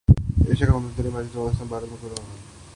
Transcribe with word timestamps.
Asia 0.07 0.53
cup 0.55 0.59
کے 0.59 0.71
اہم 0.71 0.87
ترین 0.95 1.13
میچ 1.13 1.25
میں 1.25 1.33
پاکستان 1.35 1.61
اور 1.61 1.67
بھارت 1.67 1.91
مد 1.91 2.03
مقابل 2.03 2.39